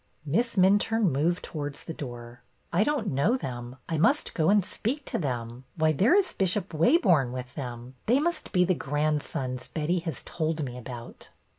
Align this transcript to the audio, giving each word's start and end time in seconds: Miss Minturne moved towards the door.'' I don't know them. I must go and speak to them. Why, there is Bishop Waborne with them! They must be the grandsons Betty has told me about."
Miss 0.25 0.55
Minturne 0.55 1.11
moved 1.11 1.43
towards 1.43 1.83
the 1.83 1.93
door.'' 1.93 2.41
I 2.73 2.83
don't 2.83 3.11
know 3.11 3.37
them. 3.37 3.75
I 3.87 3.99
must 3.99 4.33
go 4.33 4.49
and 4.49 4.65
speak 4.65 5.05
to 5.05 5.19
them. 5.19 5.63
Why, 5.75 5.91
there 5.91 6.15
is 6.15 6.33
Bishop 6.33 6.73
Waborne 6.73 7.31
with 7.31 7.53
them! 7.53 7.93
They 8.07 8.19
must 8.19 8.51
be 8.51 8.65
the 8.65 8.73
grandsons 8.73 9.67
Betty 9.67 9.99
has 9.99 10.23
told 10.23 10.63
me 10.63 10.75
about." 10.75 11.29